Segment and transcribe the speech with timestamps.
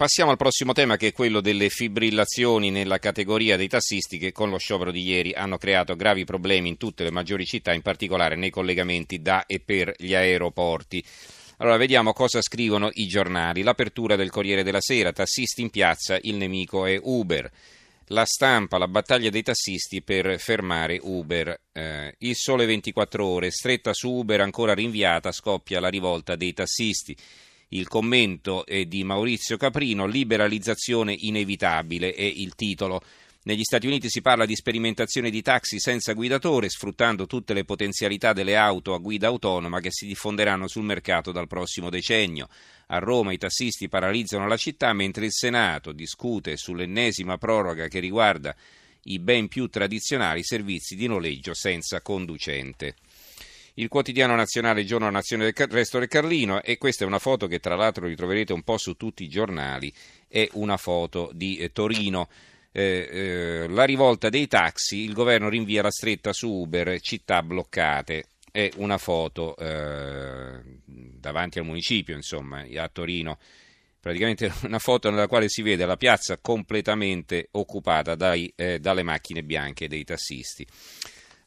[0.00, 4.48] Passiamo al prossimo tema che è quello delle fibrillazioni nella categoria dei tassisti che con
[4.48, 8.34] lo sciopero di ieri hanno creato gravi problemi in tutte le maggiori città, in particolare
[8.34, 11.04] nei collegamenti da e per gli aeroporti.
[11.58, 13.60] Allora vediamo cosa scrivono i giornali.
[13.60, 17.50] L'apertura del Corriere della Sera, tassisti in piazza, il nemico è Uber.
[18.06, 21.60] La stampa, la battaglia dei tassisti per fermare Uber.
[21.72, 27.14] Eh, il sole 24 ore, stretta su Uber ancora rinviata, scoppia la rivolta dei tassisti.
[27.72, 33.00] Il commento è di Maurizio Caprino, liberalizzazione inevitabile è il titolo.
[33.44, 38.32] Negli Stati Uniti si parla di sperimentazione di taxi senza guidatore, sfruttando tutte le potenzialità
[38.32, 42.48] delle auto a guida autonoma che si diffonderanno sul mercato dal prossimo decennio.
[42.88, 48.52] A Roma i tassisti paralizzano la città mentre il Senato discute sull'ennesima proroga che riguarda
[49.04, 52.96] i ben più tradizionali servizi di noleggio senza conducente
[53.80, 57.60] il quotidiano nazionale Giorno Nazione del Resto del Carlino e questa è una foto che
[57.60, 59.92] tra l'altro ritroverete un po' su tutti i giornali,
[60.28, 62.28] è una foto di eh, Torino.
[62.72, 68.26] Eh, eh, la rivolta dei taxi, il governo rinvia la stretta su Uber, città bloccate.
[68.52, 73.38] È una foto eh, davanti al municipio, insomma, a Torino.
[73.98, 79.42] Praticamente una foto nella quale si vede la piazza completamente occupata dai, eh, dalle macchine
[79.42, 80.66] bianche dei tassisti.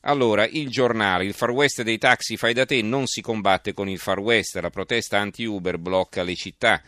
[0.05, 3.87] Allora, il giornale, il far west dei taxi fai da te non si combatte con
[3.87, 6.81] il far west, la protesta anti-Uber blocca le città.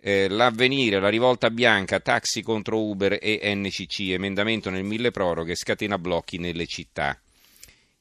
[0.00, 5.98] Eh, l'avvenire, la rivolta bianca, taxi contro Uber e NCC, emendamento nel mille proroghe, scatena
[5.98, 7.16] blocchi nelle città.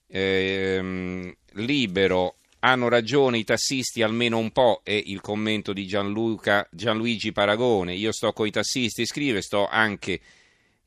[0.07, 7.31] Eh, libero, hanno ragione i tassisti almeno un po', è il commento di Gianluca, Gianluigi
[7.31, 7.93] Paragone.
[7.93, 10.19] Io sto con i tassisti, scrive, sto anche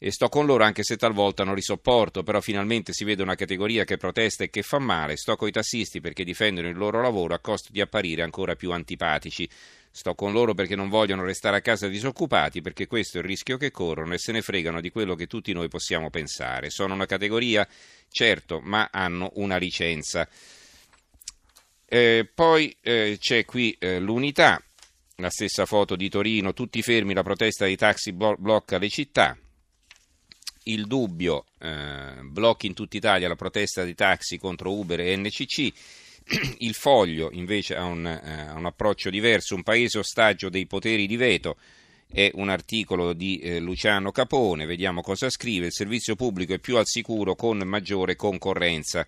[0.01, 3.35] e sto con loro anche se talvolta non li sopporto, però finalmente si vede una
[3.35, 7.03] categoria che protesta e che fa male, sto con i tassisti perché difendono il loro
[7.03, 9.49] lavoro a costo di apparire ancora più antipatici.
[9.91, 13.57] Sto con loro perché non vogliono restare a casa disoccupati, perché questo è il rischio
[13.57, 16.71] che corrono e se ne fregano di quello che tutti noi possiamo pensare.
[16.71, 17.67] Sono una categoria,
[18.09, 20.29] certo, ma hanno una licenza.
[21.87, 24.63] Eh, poi eh, c'è qui eh, l'unità,
[25.17, 29.37] la stessa foto di Torino, tutti fermi, la protesta dei taxi blocca le città
[30.69, 35.73] il dubbio, eh, blocchi in tutta Italia la protesta dei taxi contro Uber e NCC,
[36.59, 41.17] il foglio invece ha un, eh, un, approccio diverso, un paese ostaggio dei poteri di
[41.17, 41.57] veto,
[42.11, 46.77] è un articolo di eh, Luciano Capone, vediamo cosa scrive, il servizio pubblico è più
[46.77, 49.07] al sicuro con maggiore concorrenza.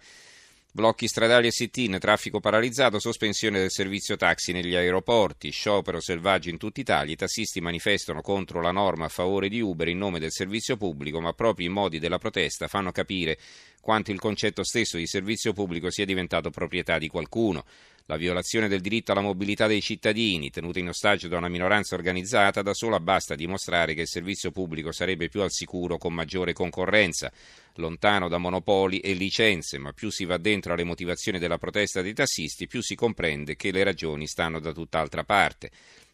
[0.72, 6.58] Blocchi stradali e sit-in, traffico paralizzato, sospensione del servizio taxi negli aeroporti, sciopero selvaggio in
[6.58, 10.30] tutta Italia, i tassisti manifestano contro la norma a favore di Uber in nome del
[10.30, 13.36] servizio pubblico, ma proprio i modi della protesta fanno capire
[13.80, 17.64] quanto il concetto stesso di servizio pubblico sia diventato proprietà di qualcuno.
[18.10, 22.60] La violazione del diritto alla mobilità dei cittadini, tenuta in ostaggio da una minoranza organizzata,
[22.60, 27.30] da sola basta dimostrare che il servizio pubblico sarebbe più al sicuro con maggiore concorrenza,
[27.74, 32.12] lontano da monopoli e licenze, ma più si va dentro alle motivazioni della protesta dei
[32.12, 35.70] tassisti, più si comprende che le ragioni stanno da tutt'altra parte.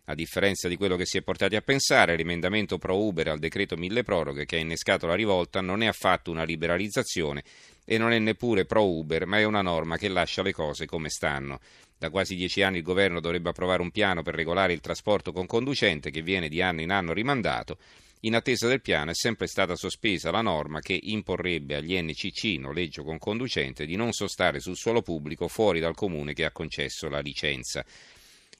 [0.09, 3.77] A differenza di quello che si è portati a pensare, l'emendamento pro Uber al decreto
[3.77, 7.43] mille proroghe che ha innescato la rivolta non è affatto una liberalizzazione
[7.85, 11.09] e non è neppure pro Uber, ma è una norma che lascia le cose come
[11.09, 11.59] stanno.
[11.99, 15.47] Da quasi dieci anni il governo dovrebbe approvare un piano per regolare il trasporto con
[15.47, 17.77] conducente che viene di anno in anno rimandato.
[18.21, 23.03] In attesa del piano è sempre stata sospesa la norma che imporrebbe agli NCC, noleggio
[23.03, 27.19] con conducente, di non sostare sul suolo pubblico fuori dal comune che ha concesso la
[27.19, 27.85] licenza.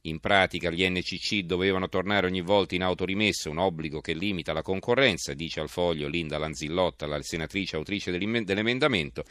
[0.07, 4.63] In pratica gli NCC dovevano tornare ogni volta in autorimessa, un obbligo che limita la
[4.63, 9.25] concorrenza, dice al foglio Linda Lanzillotta, la senatrice autrice dell'emendamento.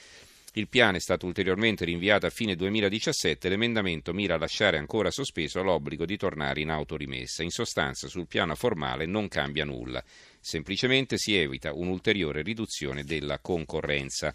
[0.58, 5.64] Il piano è stato ulteriormente rinviato a fine 2017 l'emendamento mira a lasciare ancora sospeso
[5.64, 7.42] l'obbligo di tornare in autorimessa.
[7.42, 10.04] In sostanza, sul piano formale non cambia nulla,
[10.42, 14.34] semplicemente si evita un'ulteriore riduzione della concorrenza.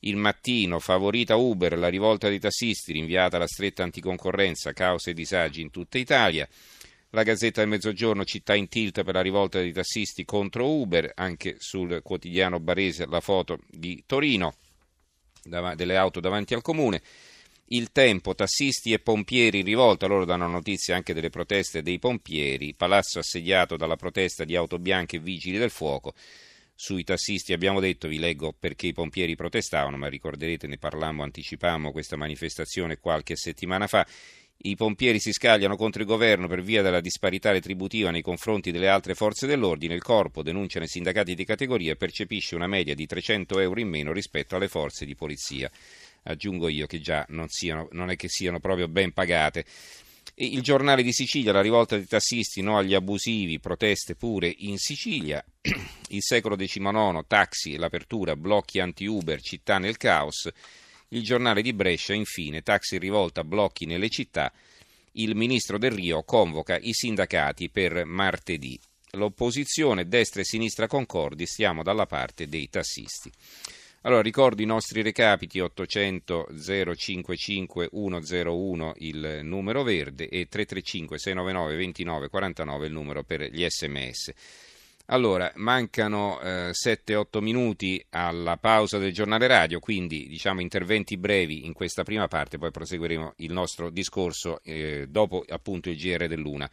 [0.00, 5.62] Il mattino, favorita Uber, la rivolta dei tassisti, rinviata alla stretta anticoncorrenza, cause e disagi
[5.62, 6.48] in tutta Italia.
[7.10, 11.56] La Gazzetta del Mezzogiorno, città in tilt per la rivolta dei tassisti contro Uber, anche
[11.58, 14.54] sul quotidiano barese la foto di Torino,
[15.42, 17.00] delle auto davanti al comune.
[17.68, 22.74] Il tempo, tassisti e pompieri in rivolta, loro danno notizia anche delle proteste dei pompieri,
[22.74, 26.12] palazzo assediato dalla protesta di auto bianche e vigili del fuoco.
[26.78, 31.90] Sui tassisti abbiamo detto, vi leggo perché i pompieri protestavano, ma ricorderete ne parlammo, anticipammo
[31.90, 34.06] questa manifestazione qualche settimana fa.
[34.58, 38.88] I pompieri si scagliano contro il governo per via della disparità retributiva nei confronti delle
[38.88, 39.94] altre forze dell'ordine.
[39.94, 44.12] Il corpo, denunciano i sindacati di categoria, percepisce una media di 300 euro in meno
[44.12, 45.70] rispetto alle forze di polizia.
[46.24, 49.64] Aggiungo io che già non, siano, non è che siano proprio ben pagate.
[50.38, 55.42] Il giornale di Sicilia, la rivolta dei tassisti, no agli abusivi, proteste pure in Sicilia.
[56.08, 60.50] Il secolo XIX, taxi, l'apertura, blocchi anti-Uber, città nel caos.
[61.08, 64.52] Il giornale di Brescia, infine, taxi rivolta, blocchi nelle città.
[65.12, 68.78] Il ministro del Rio convoca i sindacati per martedì.
[69.12, 73.32] L'opposizione, destra e sinistra concordi, stiamo dalla parte dei tassisti.
[74.02, 76.48] Allora ricordo i nostri recapiti 800
[76.94, 84.32] 055 101 il numero verde e 335 699 29 49 il numero per gli sms.
[85.08, 91.74] Allora, mancano eh, 7-8 minuti alla pausa del giornale radio, quindi diciamo interventi brevi in
[91.74, 96.68] questa prima parte, poi proseguiremo il nostro discorso eh, dopo appunto il GR dell'Una.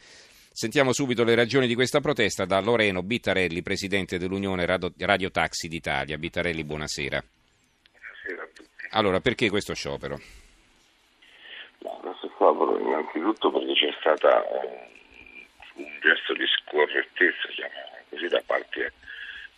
[0.55, 6.15] Sentiamo subito le ragioni di questa protesta da Loreno Bittarelli, presidente dell'Unione Radio Taxi d'Italia.
[6.15, 7.23] Bittarelli, buonasera.
[7.89, 8.87] Buonasera a tutti.
[8.91, 10.21] Allora, perché questo sciopero?
[11.79, 14.89] No, questo sciopero innanzitutto perché c'è stata eh,
[15.73, 18.93] un gesto di scorrettezza, chiamiamolo così, da parte...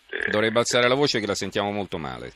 [0.07, 0.29] De...
[0.31, 2.31] Dovrebbe alzare la voce che la sentiamo molto male.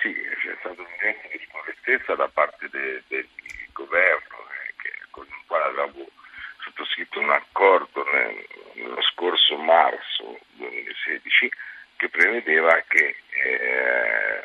[0.00, 3.28] Sì, c'è stato un gesto di scorrettezza da parte de, del
[3.72, 6.08] governo eh, che, con il quale avevamo
[7.58, 8.04] accordo
[8.76, 11.50] nello scorso marzo 2016
[11.96, 14.40] che prevedeva che eh,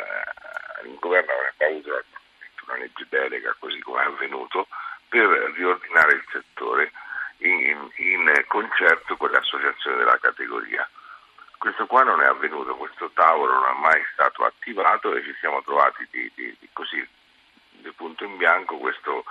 [0.86, 2.04] il governo avrebbe avuto
[2.66, 4.68] una legge delega, così come è avvenuto,
[5.10, 6.92] per riordinare il settore
[7.38, 10.90] in, in concerto con le associazioni della categoria.
[11.60, 15.62] Questo qua non è avvenuto, questo tavolo non è mai stato attivato e ci siamo
[15.62, 17.08] trovati di, di, di così
[17.70, 19.24] di punto in bianco questo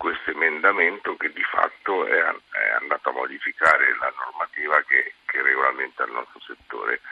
[0.00, 6.04] questo emendamento che di fatto è, è, andato a modificare la normativa che, che regolamenta
[6.04, 7.02] il nostro settore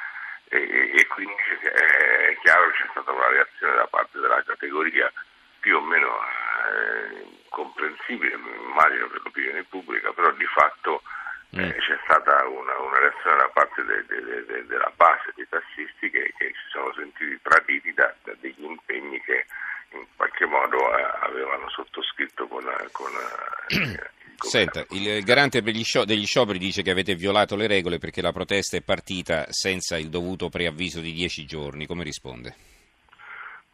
[0.48, 5.12] e, e, quindi è chiaro che c'è stata una reazione da parte della categoria
[5.60, 11.02] più o meno eh, comprensibile, immagino per l'opinione pubblica, però di fatto
[11.50, 11.70] eh, mm.
[11.70, 16.32] c'è stata una, una, reazione da parte de, de, de, della base dei tassisti che,
[16.38, 19.44] che, si sono sentiti traditi da, da degli impegni che
[19.92, 26.58] in qualche modo eh, avevano sottoscritto con, eh, con eh, Senta, il garante degli scioperi
[26.58, 31.00] dice che avete violato le regole perché la protesta è partita senza il dovuto preavviso
[31.00, 31.86] di dieci giorni.
[31.86, 32.54] Come risponde?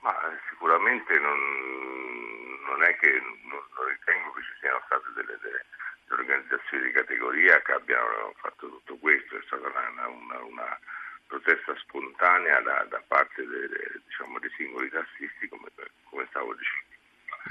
[0.00, 0.16] Ma
[0.48, 1.38] sicuramente non,
[2.66, 5.64] non è che non, non, ritengo che ci siano state delle, delle,
[6.08, 10.78] delle, organizzazioni di categoria che abbiano fatto tutto questo, è stata una, una, una
[11.26, 15.68] protesta spontanea da, da parte delle, diciamo, dei singoli tassisti come,
[16.14, 16.94] come stavo dicendo.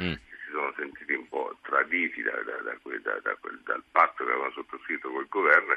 [0.01, 0.15] Mm.
[0.15, 5.11] Si sono sentiti un po' traditi da, da, da quel, dal patto che avevano sottoscritto
[5.11, 5.75] col governo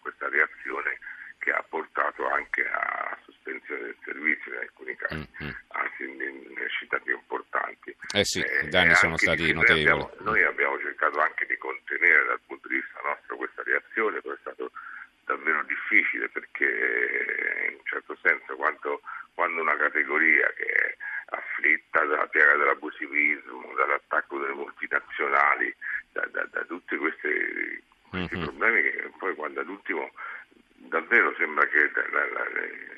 [0.00, 0.98] questa reazione
[1.38, 5.52] che ha portato anche a sospensione del servizio in alcuni casi, mm-hmm.
[5.68, 7.94] anzi in, in, città più importanti.
[8.12, 9.84] Eh sì, i danni sono stati notevoli.
[9.84, 14.20] Noi abbiamo, noi abbiamo cercato anche di contenere dal punto di vista nostro questa reazione,
[14.20, 14.72] però è stato
[15.24, 19.00] davvero difficile perché in un certo senso quando,
[19.34, 20.96] quando una categoria che è
[21.26, 25.74] afflitta dalla piaga dell'abusivismo, dall'attacco delle multinazionali,
[26.12, 28.44] da, da, da tutti questi, questi mm-hmm.
[28.44, 30.10] problemi che poi quando all'ultimo
[30.88, 32.44] davvero sembra che la, la,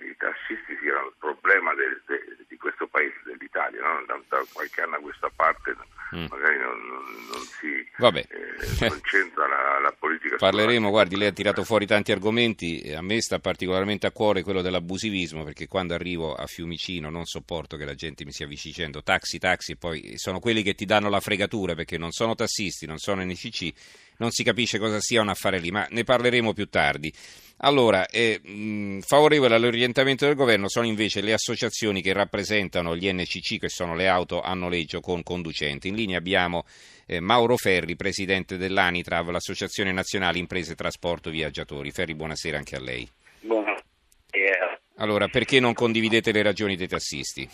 [0.05, 4.05] i tassisti siano il problema del, de, di questo paese, dell'Italia, no?
[4.06, 5.76] da, da, qualche anno a questa parte
[6.14, 6.26] mm.
[6.31, 10.37] magari non, non, non si eh, concentra la, la politica.
[10.37, 14.62] Parleremo, guardi, lei ha tirato fuori tanti argomenti, a me sta particolarmente a cuore quello
[14.62, 19.02] dell'abusivismo, perché quando arrivo a Fiumicino non sopporto che la gente mi sia avvicini dicendo
[19.02, 22.87] taxi, taxi, e poi sono quelli che ti danno la fregatura, perché non sono tassisti,
[22.87, 23.73] non sono NCC,
[24.19, 27.13] non si capisce cosa siano a fare lì, ma ne parleremo più tardi.
[27.61, 33.59] Allora, eh, mh, favorevole all'orientamento del governo sono invece le associazioni che rappresentano gli NCC,
[33.59, 35.89] che sono le auto a noleggio con conducenti.
[35.89, 36.65] In linea abbiamo
[37.07, 41.91] eh, Mauro Ferri, presidente dell'ANITRAV, l'Associazione Nazionale Imprese Trasporto Viaggiatori.
[41.91, 43.09] Ferri, buonasera anche a lei.
[43.41, 44.81] Buonasera.
[44.99, 47.49] Allora, perché non condividete le ragioni dei tassisti?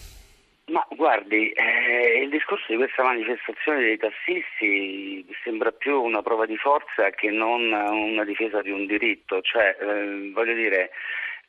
[0.67, 1.84] Ma guardi, eh,
[2.25, 7.71] il discorso di questa manifestazione dei tassisti sembra più una prova di forza che non
[7.71, 10.91] una difesa di un diritto, cioè eh, voglio dire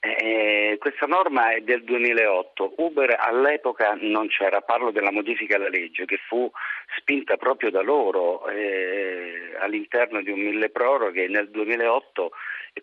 [0.01, 6.05] eh, questa norma è del 2008, Uber all'epoca non c'era, parlo della modifica alla legge
[6.05, 6.51] che fu
[6.98, 12.32] spinta proprio da loro eh, all'interno di un mille proroghe nel 2008 e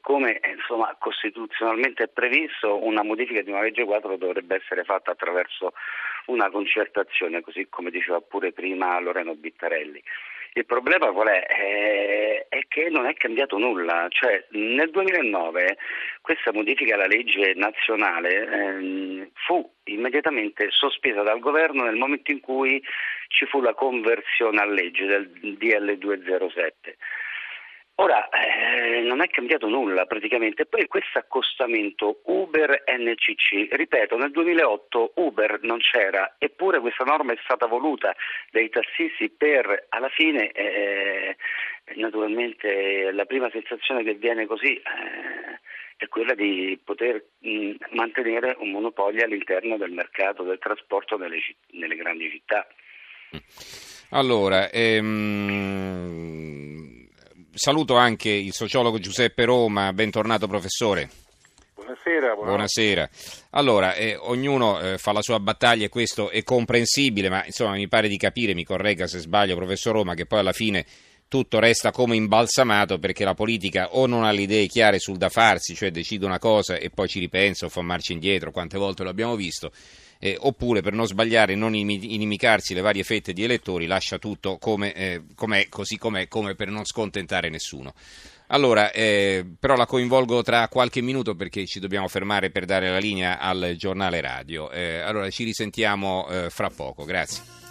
[0.00, 5.72] come insomma, costituzionalmente è previsto una modifica di una legge quadro dovrebbe essere fatta attraverso
[6.26, 10.02] una concertazione, così come diceva pure prima Loreno Bittarelli.
[10.54, 11.46] Il problema qual è?
[11.48, 15.78] Eh, è che non è cambiato nulla, cioè nel 2009
[16.20, 22.82] questa modifica alla legge nazionale eh, fu immediatamente sospesa dal governo nel momento in cui
[23.28, 26.98] ci fu la conversione a legge del DL 207.
[27.96, 30.64] Ora, eh, non è cambiato nulla praticamente.
[30.64, 37.66] Poi questo accostamento Uber-NCC, ripeto, nel 2008 Uber non c'era, eppure questa norma è stata
[37.66, 38.14] voluta
[38.50, 41.36] dai tassisti per, alla fine, eh,
[41.96, 45.60] naturalmente la prima sensazione che viene così eh,
[45.96, 51.38] è quella di poter mh, mantenere un monopolio all'interno del mercato del trasporto nelle,
[51.72, 52.66] nelle grandi città.
[54.10, 56.51] Allora, ehm,
[57.54, 61.10] saluto anche il sociologo Giuseppe Roma, bentornato professore.
[61.74, 62.34] Buonasera.
[62.34, 63.10] Buonasera.
[63.50, 67.88] Allora, eh, ognuno eh, fa la sua battaglia e questo è comprensibile, ma insomma mi
[67.88, 70.86] pare di capire, mi corregga se sbaglio, professor Roma, che poi alla fine
[71.28, 75.28] tutto resta come imbalsamato perché la politica o non ha le idee chiare sul da
[75.28, 79.02] farsi, cioè decide una cosa e poi ci ripensa o fa marcia indietro, quante volte
[79.02, 79.72] lo abbiamo visto,
[80.24, 84.94] eh, oppure per non sbagliare non inimicarsi le varie fette di elettori lascia tutto come,
[84.94, 87.92] eh, com'è, così com'è, come per non scontentare nessuno.
[88.46, 92.98] Allora, eh, però la coinvolgo tra qualche minuto perché ci dobbiamo fermare per dare la
[92.98, 94.70] linea al giornale radio.
[94.70, 97.61] Eh, allora ci risentiamo eh, fra poco, grazie.